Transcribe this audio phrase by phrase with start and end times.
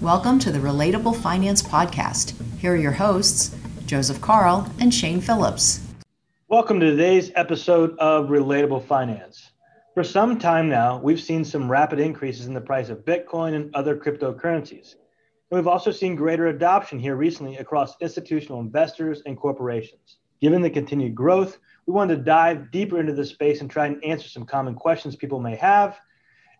[0.00, 2.32] Welcome to the Relatable Finance Podcast.
[2.58, 3.54] Here are your hosts,
[3.84, 5.86] Joseph Carl and Shane Phillips.
[6.48, 9.50] Welcome to today's episode of Relatable Finance.
[9.92, 13.74] For some time now, we've seen some rapid increases in the price of Bitcoin and
[13.74, 14.94] other cryptocurrencies.
[15.50, 20.16] And we've also seen greater adoption here recently across institutional investors and corporations.
[20.40, 24.02] Given the continued growth, we wanted to dive deeper into this space and try and
[24.02, 26.00] answer some common questions people may have,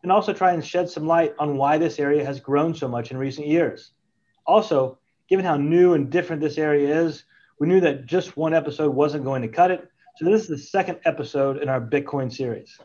[0.03, 3.11] and also try and shed some light on why this area has grown so much
[3.11, 3.93] in recent years.
[4.46, 4.98] Also,
[5.29, 7.25] given how new and different this area is,
[7.59, 9.89] we knew that just one episode wasn't going to cut it.
[10.16, 12.78] So this is the second episode in our Bitcoin series.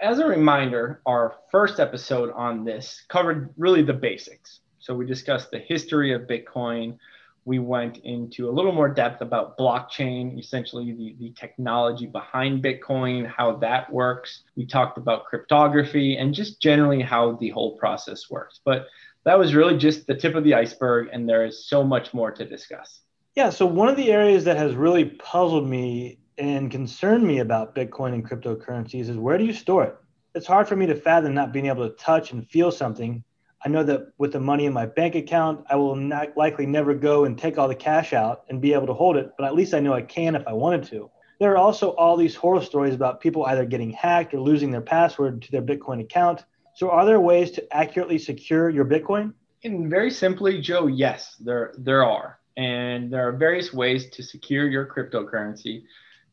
[0.00, 4.60] As a reminder, our first episode on this covered really the basics.
[4.78, 6.98] So we discussed the history of Bitcoin.
[7.44, 13.26] We went into a little more depth about blockchain, essentially the, the technology behind Bitcoin,
[13.26, 14.42] how that works.
[14.56, 18.60] We talked about cryptography and just generally how the whole process works.
[18.64, 18.86] But
[19.24, 22.30] that was really just the tip of the iceberg, and there is so much more
[22.30, 23.00] to discuss.
[23.34, 23.50] Yeah.
[23.50, 28.14] So one of the areas that has really puzzled me and concerned me about Bitcoin
[28.14, 29.96] and cryptocurrencies is where do you store it?
[30.34, 33.22] It's hard for me to fathom not being able to touch and feel something.
[33.64, 36.94] I know that with the money in my bank account, I will not likely never
[36.94, 39.54] go and take all the cash out and be able to hold it, but at
[39.54, 41.10] least I know I can if I wanted to.
[41.38, 44.80] There are also all these horror stories about people either getting hacked or losing their
[44.80, 46.44] password to their Bitcoin account.
[46.74, 49.34] So, are there ways to accurately secure your Bitcoin?
[49.64, 54.68] And very simply, Joe, yes, there there are and there are various ways to secure
[54.68, 55.84] your cryptocurrency.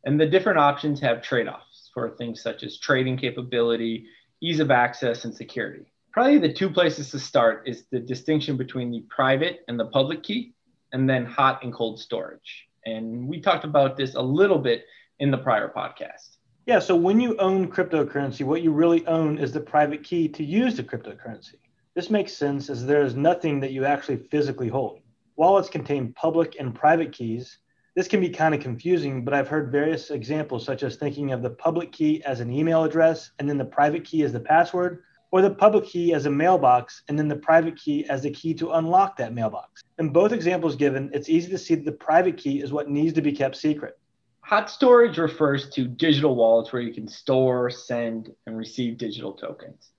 [0.05, 4.05] And the different options have trade offs for things such as trading capability,
[4.41, 5.88] ease of access, and security.
[6.11, 10.23] Probably the two places to start is the distinction between the private and the public
[10.23, 10.53] key,
[10.91, 12.67] and then hot and cold storage.
[12.85, 14.85] And we talked about this a little bit
[15.19, 16.37] in the prior podcast.
[16.65, 20.43] Yeah, so when you own cryptocurrency, what you really own is the private key to
[20.43, 21.55] use the cryptocurrency.
[21.93, 25.02] This makes sense as there is nothing that you actually physically hold.
[25.35, 27.59] Wallets contain public and private keys.
[27.95, 31.43] This can be kind of confusing, but I've heard various examples, such as thinking of
[31.43, 35.03] the public key as an email address and then the private key as the password,
[35.31, 38.53] or the public key as a mailbox and then the private key as the key
[38.55, 39.83] to unlock that mailbox.
[39.99, 43.13] In both examples given, it's easy to see that the private key is what needs
[43.13, 43.99] to be kept secret.
[44.41, 49.91] Hot storage refers to digital wallets where you can store, send, and receive digital tokens.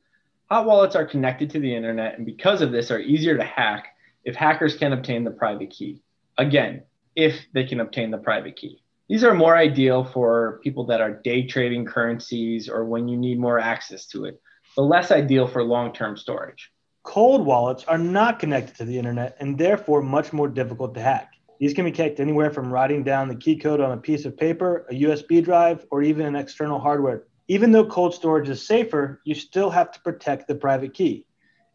[0.51, 3.95] Hot wallets are connected to the internet and because of this are easier to hack
[4.25, 6.03] if hackers can obtain the private key.
[6.37, 6.83] Again,
[7.15, 8.83] if they can obtain the private key.
[9.09, 13.39] These are more ideal for people that are day trading currencies or when you need
[13.39, 14.41] more access to it,
[14.77, 16.71] but less ideal for long term storage.
[17.03, 21.33] Cold wallets are not connected to the internet and therefore much more difficult to hack.
[21.59, 24.37] These can be hacked anywhere from writing down the key code on a piece of
[24.37, 27.25] paper, a USB drive, or even an external hardware.
[27.49, 31.27] Even though cold storage is safer, you still have to protect the private key.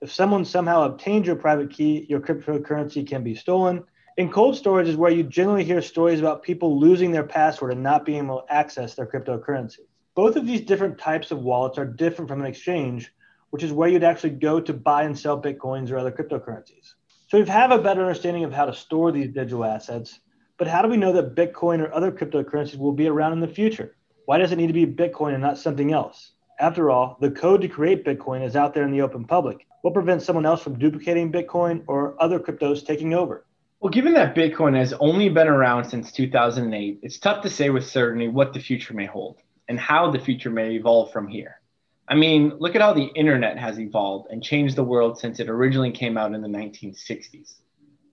[0.02, 3.84] If someone somehow obtains your private key, your cryptocurrency can be stolen.
[4.18, 7.84] In cold storage is where you generally hear stories about people losing their password and
[7.84, 9.80] not being able to access their cryptocurrency.
[10.16, 13.12] Both of these different types of wallets are different from an exchange,
[13.50, 16.94] which is where you'd actually go to buy and sell bitcoins or other cryptocurrencies.
[17.28, 20.22] So we have a better understanding of how to store these digital assets,
[20.58, 23.48] but how do we know that Bitcoin or other cryptocurrencies will be around in the
[23.48, 23.98] future?
[24.26, 26.32] Why does it need to be Bitcoin and not something else?
[26.62, 29.68] After all, the code to create Bitcoin is out there in the open public.
[29.82, 33.46] What prevents someone else from duplicating Bitcoin or other cryptos taking over?
[33.82, 37.86] Well, given that Bitcoin has only been around since 2008, it's tough to say with
[37.86, 41.62] certainty what the future may hold and how the future may evolve from here.
[42.08, 45.50] I mean, look at how the internet has evolved and changed the world since it
[45.50, 47.56] originally came out in the 1960s.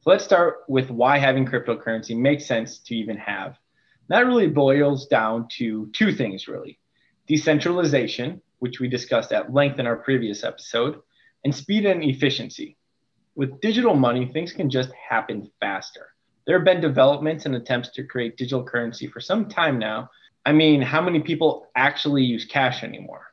[0.01, 3.57] So let's start with why having cryptocurrency makes sense to even have.
[4.09, 6.79] That really boils down to two things, really
[7.29, 11.01] decentralization, which we discussed at length in our previous episode,
[11.45, 12.77] and speed and efficiency.
[13.35, 16.09] With digital money, things can just happen faster.
[16.47, 20.11] There have been developments and attempts to create digital currency for some time now.
[20.45, 23.27] I mean, how many people actually use cash anymore?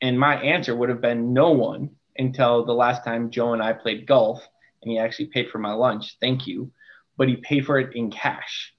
[0.00, 3.72] And my answer would have been no one until the last time Joe and I
[3.72, 4.46] played golf
[4.82, 6.16] and he actually paid for my lunch.
[6.20, 6.72] Thank you.
[7.16, 8.74] But he paid for it in cash.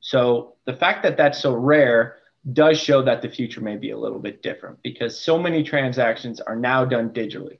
[0.00, 2.18] So the fact that that's so rare
[2.52, 6.40] does show that the future may be a little bit different because so many transactions
[6.40, 7.58] are now done digitally,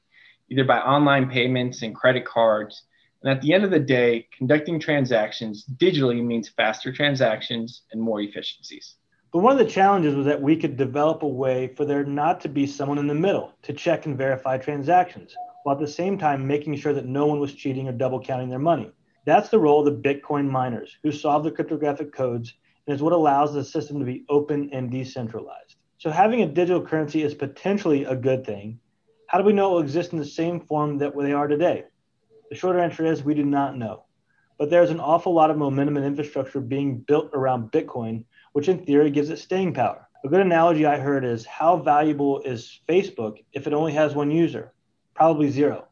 [0.48, 2.84] either by online payments and credit cards.
[3.22, 8.20] And at the end of the day, conducting transactions digitally means faster transactions and more
[8.20, 8.94] efficiencies.
[9.36, 12.40] But one of the challenges was that we could develop a way for there not
[12.40, 16.16] to be someone in the middle to check and verify transactions, while at the same
[16.16, 18.90] time making sure that no one was cheating or double counting their money.
[19.26, 22.54] That's the role of the Bitcoin miners who solve the cryptographic codes
[22.86, 25.76] and is what allows the system to be open and decentralized.
[25.98, 28.80] So having a digital currency is potentially a good thing.
[29.26, 31.84] How do we know it will exist in the same form that they are today?
[32.48, 34.04] The shorter answer is we do not know.
[34.58, 38.24] But there's an awful lot of momentum and infrastructure being built around Bitcoin,
[38.56, 40.08] which in theory gives it staying power.
[40.24, 44.30] A good analogy I heard is how valuable is Facebook if it only has one
[44.30, 44.72] user?
[45.14, 45.88] Probably zero.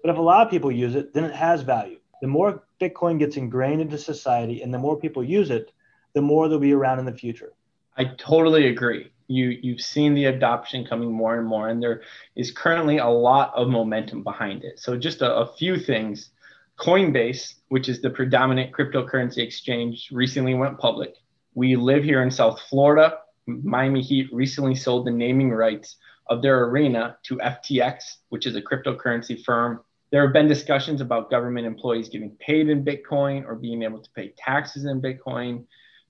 [0.00, 1.98] But if a lot of people use it, then it has value.
[2.20, 5.72] The more Bitcoin gets ingrained into society and the more people use it,
[6.14, 7.52] the more they'll be around in the future.
[7.96, 9.10] I totally agree.
[9.26, 12.02] You you've seen the adoption coming more and more, and there
[12.36, 14.78] is currently a lot of momentum behind it.
[14.78, 16.30] So just a, a few things.
[16.78, 21.16] Coinbase, which is the predominant cryptocurrency exchange, recently went public.
[21.54, 23.18] We live here in South Florida.
[23.46, 25.98] Miami Heat recently sold the naming rights
[26.28, 29.80] of their arena to FTX, which is a cryptocurrency firm.
[30.10, 34.10] There have been discussions about government employees getting paid in Bitcoin or being able to
[34.16, 35.64] pay taxes in Bitcoin.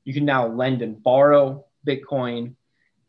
[0.04, 2.54] You can now lend and borrow Bitcoin,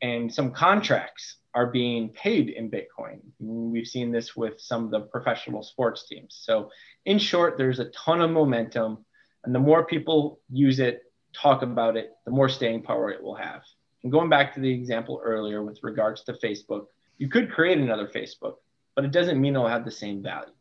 [0.02, 3.22] and some contracts are being paid in Bitcoin.
[3.40, 6.38] We've seen this with some of the professional sports teams.
[6.42, 6.70] So,
[7.06, 9.06] in short, there's a ton of momentum,
[9.46, 11.04] and the more people use it,
[11.42, 13.62] talk about it, the more staying power it will have.
[14.04, 16.88] And going back to the example earlier with regards to Facebook,
[17.18, 18.56] you could create another Facebook,
[18.96, 20.54] but it doesn't mean it'll have the same value.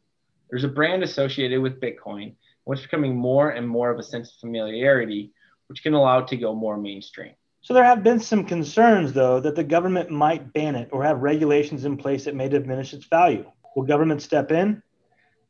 [0.51, 2.35] There's a brand associated with Bitcoin,
[2.65, 5.33] which is becoming more and more of a sense of familiarity,
[5.67, 7.35] which can allow it to go more mainstream.
[7.61, 11.23] So there have been some concerns, though, that the government might ban it or have
[11.23, 13.51] regulations in place that may diminish its value.
[13.75, 14.83] Will government step in?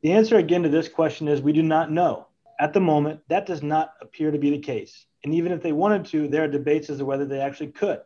[0.01, 2.27] The answer again to this question is we do not know.
[2.59, 5.05] At the moment, that does not appear to be the case.
[5.25, 7.99] And even if they wanted to, there are debates as to whether they actually could.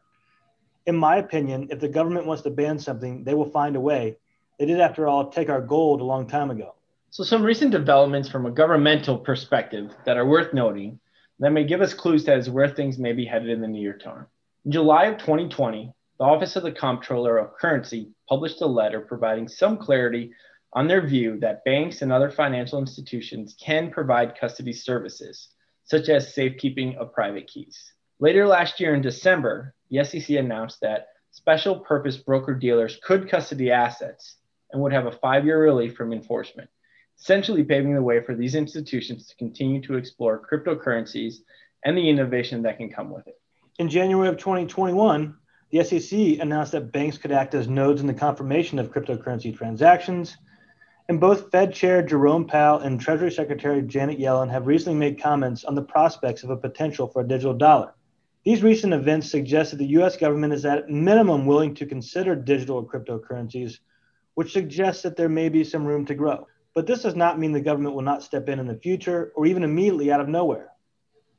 [0.85, 4.15] In my opinion, if the government wants to ban something, they will find a way.
[4.57, 6.75] They did, after all, take our gold a long time ago.
[7.09, 10.97] So, some recent developments from a governmental perspective that are worth noting
[11.39, 13.97] that may give us clues as to where things may be headed in the near
[13.97, 14.25] term.
[14.63, 19.49] In July of 2020, the Office of the Comptroller of Currency published a letter providing
[19.49, 20.31] some clarity
[20.71, 25.49] on their view that banks and other financial institutions can provide custody services,
[25.89, 27.93] such as safekeeping of private keys.
[28.19, 33.71] Later last year in December, the SEC announced that special purpose broker dealers could custody
[33.71, 34.35] assets
[34.71, 36.69] and would have a five year relief from enforcement
[37.19, 41.35] essentially paving the way for these institutions to continue to explore cryptocurrencies
[41.83, 43.39] and the innovation that can come with it.
[43.77, 45.35] In January of 2021,
[45.71, 50.37] the SEC announced that banks could act as nodes in the confirmation of cryptocurrency transactions.
[51.09, 55.63] And both Fed Chair Jerome Powell and Treasury Secretary Janet Yellen have recently made comments
[55.63, 57.95] on the prospects of a potential for a digital dollar.
[58.45, 62.85] These recent events suggest that the US government is at minimum willing to consider digital
[62.85, 63.79] cryptocurrencies,
[64.35, 66.45] which suggests that there may be some room to grow.
[66.75, 69.47] But this does not mean the government will not step in in the future or
[69.47, 70.69] even immediately out of nowhere.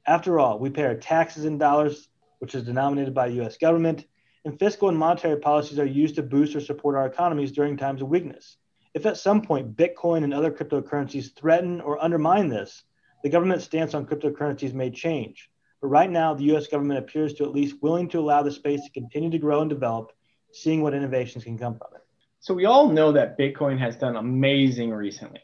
[0.05, 2.08] After all, we pay our taxes in dollars,
[2.40, 4.05] which is denominated by the US government,
[4.44, 8.02] and fiscal and monetary policies are used to boost or support our economies during times
[8.02, 8.56] of weakness.
[8.93, 12.83] If at some point Bitcoin and other cryptocurrencies threaten or undermine this,
[13.23, 15.49] the government's stance on cryptocurrencies may change.
[15.81, 18.83] But right now, the US government appears to at least willing to allow the space
[18.85, 20.13] to continue to grow and develop,
[20.53, 22.03] seeing what innovations can come from it.
[22.41, 25.43] So we all know that Bitcoin has done amazing recently,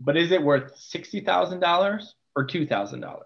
[0.00, 2.04] but is it worth $60,000
[2.34, 3.20] or $2,000?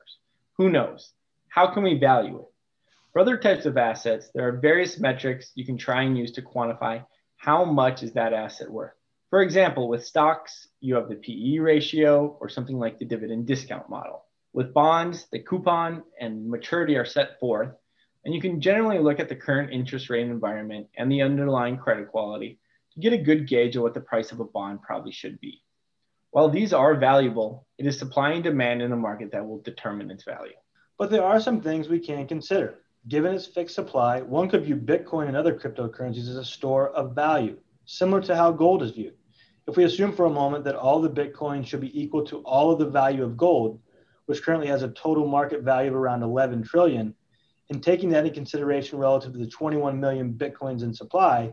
[0.59, 1.13] Who knows?
[1.49, 2.47] How can we value it?
[3.13, 6.43] For other types of assets, there are various metrics you can try and use to
[6.43, 7.05] quantify
[7.37, 8.95] how much is that asset worth.
[9.35, 13.91] For example, with stocks, you have the PE ratio or something like the dividend discount
[13.91, 14.27] model.
[14.53, 17.75] With bonds, the coupon and maturity are set forth,
[18.25, 22.13] and you can generally look at the current interest rate environment and the underlying credit
[22.13, 22.61] quality
[22.93, 25.65] to get a good gauge of what the price of a bond probably should be.
[26.31, 30.13] While these are valuable, it is supply and demand in the market that will determine
[30.13, 30.55] its value.
[30.97, 32.77] But there are some things we can consider.
[33.09, 37.17] Given its fixed supply, one could view Bitcoin and other cryptocurrencies as a store of
[37.17, 39.15] value, similar to how gold is viewed.
[39.67, 42.71] If we assume for a moment that all the Bitcoin should be equal to all
[42.71, 43.81] of the value of gold,
[44.27, 47.15] which currently has a total market value of around 11 trillion,
[47.71, 51.53] and taking that into consideration relative to the 21 million Bitcoins in supply,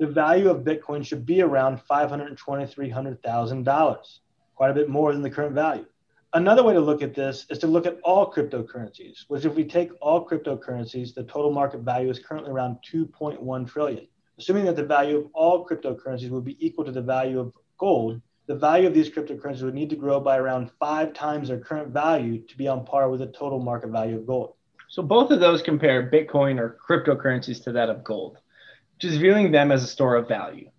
[0.00, 2.36] the value of Bitcoin should be around $520,000,
[2.74, 4.18] $300,000,
[4.54, 5.84] quite a bit more than the current value.
[6.32, 9.64] Another way to look at this is to look at all cryptocurrencies, which if we
[9.64, 14.06] take all cryptocurrencies, the total market value is currently around 2.1 trillion.
[14.42, 18.20] Assuming that the value of all cryptocurrencies would be equal to the value of gold,
[18.46, 21.92] the value of these cryptocurrencies would need to grow by around five times their current
[21.92, 24.54] value to be on par with the total market value of gold.
[24.88, 28.38] So both of those compare Bitcoin or cryptocurrencies to that of gold
[28.96, 30.70] which is viewing them as a store of value,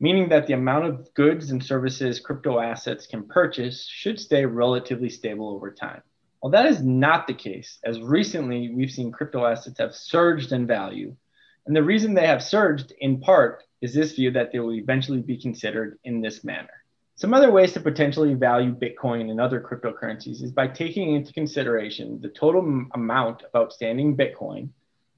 [0.00, 5.10] meaning that the amount of goods and services crypto assets can purchase should stay relatively
[5.10, 6.02] stable over time.
[6.42, 10.66] Well, that is not the case, as recently we've seen crypto assets have surged in
[10.66, 11.16] value.
[11.66, 15.20] And the reason they have surged, in part, is this view that they will eventually
[15.20, 16.70] be considered in this manner.
[17.16, 22.20] Some other ways to potentially value Bitcoin and other cryptocurrencies is by taking into consideration
[22.20, 24.68] the total m- amount of outstanding Bitcoin,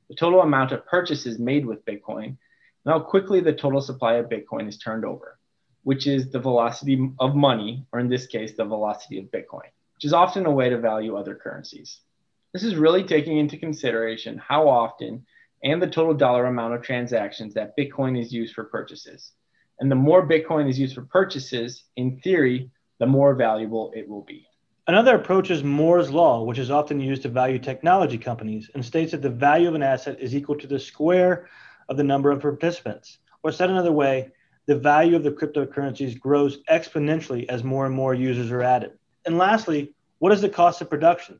[0.09, 2.37] the total amount of purchases made with Bitcoin, and
[2.87, 5.39] how quickly the total supply of Bitcoin is turned over,
[5.83, 10.05] which is the velocity of money, or in this case, the velocity of Bitcoin, which
[10.05, 12.01] is often a way to value other currencies.
[12.55, 15.27] This is really taking into consideration how often
[15.63, 19.33] and the total dollar amount of transactions that Bitcoin is used for purchases.
[19.81, 24.23] And the more Bitcoin is used for purchases, in theory, the more valuable it will
[24.23, 24.47] be.
[24.87, 29.13] Another approach is Moore's Law, which is often used to value technology companies and states
[29.13, 31.49] that the value of an asset is equal to the square
[31.89, 33.19] of the number of participants.
[33.43, 34.31] Or said another way,
[34.67, 38.93] the value of the cryptocurrencies grows exponentially as more and more users are added.
[39.27, 41.39] And lastly, what is the cost of production?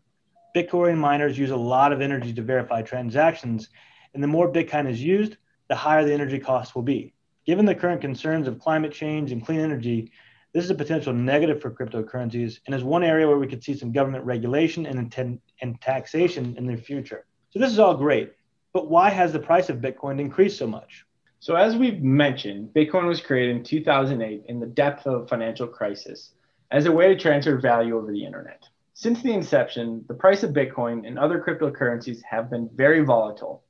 [0.55, 3.69] Bitcoin miners use a lot of energy to verify transactions,
[4.15, 5.37] and the more Bitcoin is used,
[5.69, 7.15] the higher the energy costs will be.
[7.47, 10.13] Given the current concerns of climate change and clean energy,
[10.53, 13.75] this is a potential negative for cryptocurrencies and is one area where we could see
[13.75, 17.27] some government regulation and, and taxation in the future.
[17.51, 18.33] So this is all great,
[18.73, 21.05] but why has the price of Bitcoin increased so much?
[21.41, 25.67] So as we've mentioned, Bitcoin was created in 2008 in the depth of a financial
[25.67, 26.33] crisis
[26.71, 28.65] as a way to transfer value over the internet.
[28.95, 33.63] Since the inception, the price of Bitcoin and other cryptocurrencies have been very volatile,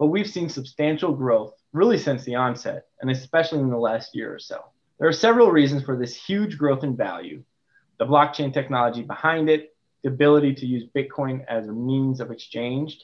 [0.00, 4.34] but we've seen substantial growth really since the onset, and especially in the last year
[4.34, 4.64] or so.
[4.98, 7.44] There are several reasons for this huge growth in value
[7.98, 12.98] the blockchain technology behind it, the ability to use Bitcoin as a means of exchange,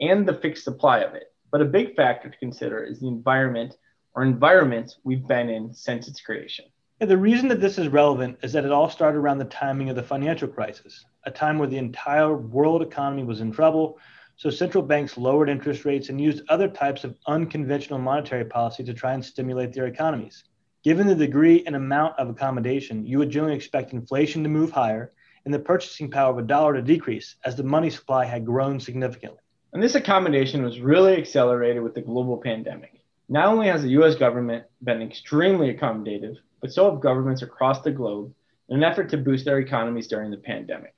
[0.00, 1.32] and the fixed supply of it.
[1.52, 3.76] But a big factor to consider is the environment
[4.14, 6.64] or environments we've been in since its creation.
[6.98, 9.94] The reason that this is relevant is that it all started around the timing of
[9.94, 14.00] the financial crisis, a time where the entire world economy was in trouble
[14.40, 18.94] so central banks lowered interest rates and used other types of unconventional monetary policy to
[18.94, 20.44] try and stimulate their economies.
[20.82, 25.12] Given the degree and amount of accommodation, you would generally expect inflation to move higher
[25.44, 28.80] and the purchasing power of a dollar to decrease as the money supply had grown
[28.80, 29.40] significantly.
[29.74, 33.02] And this accommodation was really accelerated with the global pandemic.
[33.28, 37.92] Not only has the US government been extremely accommodative, but so have governments across the
[37.92, 38.32] globe
[38.70, 40.94] in an effort to boost their economies during the pandemic.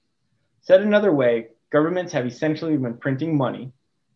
[0.61, 3.73] Said another way, governments have essentially been printing money.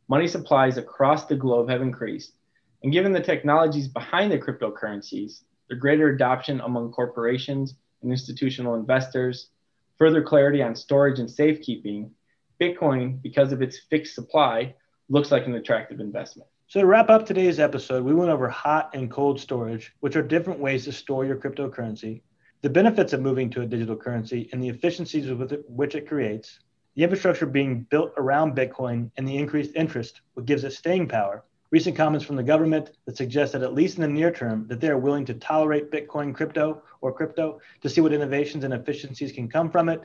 [0.08, 2.34] Money supplies across the globe have increased.
[2.82, 9.48] And given the technologies behind the cryptocurrencies, the greater adoption among corporations and institutional investors,
[9.98, 12.10] further clarity on storage and safekeeping,
[12.60, 14.74] Bitcoin, because of its fixed supply,
[15.08, 16.48] looks like an attractive investment.
[16.68, 20.22] So, to wrap up today's episode, we went over hot and cold storage, which are
[20.22, 22.22] different ways to store your cryptocurrency,
[22.62, 26.58] the benefits of moving to a digital currency, and the efficiencies with which it creates,
[26.96, 31.44] the infrastructure being built around Bitcoin and the increased interest, what gives it staying power.
[31.70, 34.80] Recent comments from the government that suggest that at least in the near term, that
[34.80, 39.32] they are willing to tolerate Bitcoin crypto or crypto to see what innovations and efficiencies
[39.32, 40.00] can come from it.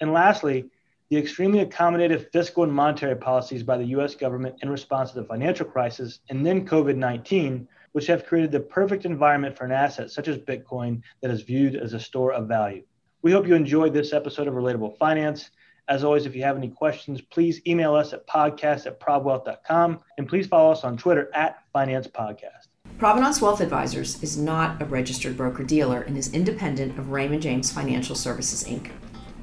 [0.00, 0.70] And lastly,
[1.10, 5.26] the extremely accommodative fiscal and monetary policies by the US government in response to the
[5.26, 10.10] financial crisis and then COVID 19, which have created the perfect environment for an asset
[10.10, 12.84] such as Bitcoin that is viewed as a store of value.
[13.20, 15.50] We hope you enjoyed this episode of Relatable Finance.
[15.88, 20.28] As always, if you have any questions, please email us at podcast at provwealth.com and
[20.28, 22.68] please follow us on Twitter at Finance Podcast.
[22.98, 27.72] Provenance Wealth Advisors is not a registered broker dealer and is independent of Raymond James
[27.72, 28.92] Financial Services Inc.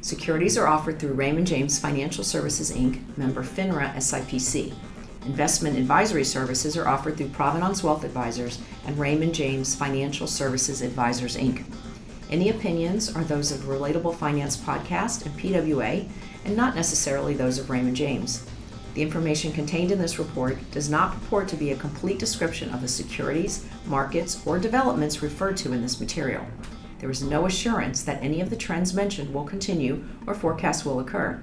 [0.01, 4.73] Securities are offered through Raymond James Financial Services Inc., member FINRA SIPC.
[5.25, 11.35] Investment advisory services are offered through Provenance Wealth Advisors and Raymond James Financial Services Advisors
[11.35, 11.65] Inc.
[12.31, 16.07] Any opinions are those of Relatable Finance Podcast and PWA
[16.45, 18.45] and not necessarily those of Raymond James.
[18.93, 22.81] The information contained in this report does not purport to be a complete description of
[22.81, 26.45] the securities, markets, or developments referred to in this material.
[26.99, 30.99] There is no assurance that any of the trends mentioned will continue or forecasts will
[30.99, 31.41] occur.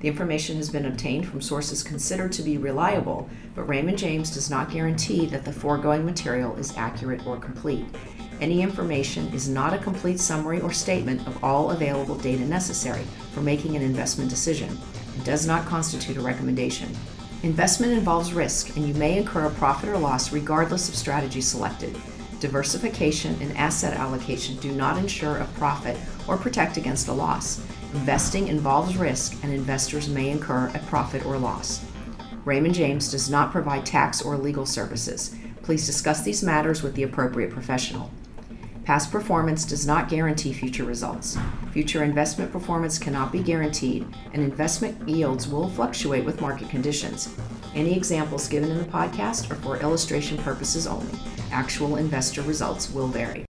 [0.00, 4.50] The information has been obtained from sources considered to be reliable, but Raymond James does
[4.50, 7.84] not guarantee that the foregoing material is accurate or complete.
[8.40, 13.42] Any information is not a complete summary or statement of all available data necessary for
[13.42, 14.78] making an investment decision
[15.14, 16.88] and does not constitute a recommendation.
[17.42, 21.94] Investment involves risk, and you may incur a profit or loss regardless of strategy selected.
[22.40, 27.62] Diversification and asset allocation do not ensure a profit or protect against a loss.
[27.92, 31.84] Investing involves risk, and investors may incur a profit or loss.
[32.46, 35.36] Raymond James does not provide tax or legal services.
[35.62, 38.10] Please discuss these matters with the appropriate professional.
[38.90, 41.38] Past performance does not guarantee future results.
[41.70, 47.32] Future investment performance cannot be guaranteed, and investment yields will fluctuate with market conditions.
[47.72, 51.16] Any examples given in the podcast are for illustration purposes only.
[51.52, 53.46] Actual investor results will vary.